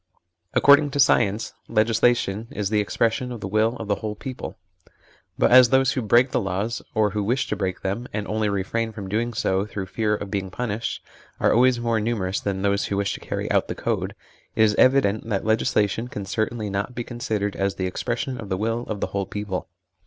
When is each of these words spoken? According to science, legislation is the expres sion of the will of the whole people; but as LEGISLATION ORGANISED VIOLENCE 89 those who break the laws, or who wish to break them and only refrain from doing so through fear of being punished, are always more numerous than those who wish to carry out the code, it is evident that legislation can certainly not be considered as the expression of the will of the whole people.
According 0.55 0.89
to 0.91 0.99
science, 0.99 1.53
legislation 1.67 2.47
is 2.49 2.71
the 2.71 2.79
expres 2.81 3.13
sion 3.13 3.31
of 3.31 3.39
the 3.39 3.47
will 3.47 3.75
of 3.77 3.87
the 3.87 3.97
whole 3.97 4.15
people; 4.15 4.57
but 5.37 5.51
as 5.51 5.71
LEGISLATION 5.71 6.01
ORGANISED 6.05 6.31
VIOLENCE 6.33 6.41
89 6.47 6.47
those 6.49 6.81
who 6.81 6.87
break 6.87 6.89
the 6.89 6.89
laws, 6.89 6.91
or 7.05 7.09
who 7.11 7.23
wish 7.23 7.47
to 7.47 7.55
break 7.55 7.81
them 7.81 8.07
and 8.11 8.27
only 8.27 8.49
refrain 8.49 8.91
from 8.91 9.07
doing 9.07 9.31
so 9.35 9.67
through 9.67 9.85
fear 9.85 10.15
of 10.15 10.31
being 10.31 10.49
punished, 10.49 11.03
are 11.39 11.53
always 11.53 11.79
more 11.79 11.99
numerous 12.01 12.39
than 12.39 12.63
those 12.63 12.85
who 12.85 12.97
wish 12.97 13.13
to 13.13 13.19
carry 13.19 13.51
out 13.51 13.67
the 13.67 13.75
code, 13.75 14.15
it 14.55 14.63
is 14.63 14.73
evident 14.79 15.29
that 15.29 15.45
legislation 15.45 16.07
can 16.07 16.25
certainly 16.25 16.71
not 16.71 16.95
be 16.95 17.03
considered 17.03 17.55
as 17.55 17.75
the 17.75 17.85
expression 17.85 18.39
of 18.39 18.49
the 18.49 18.57
will 18.57 18.87
of 18.87 19.01
the 19.01 19.07
whole 19.13 19.27
people. 19.27 19.69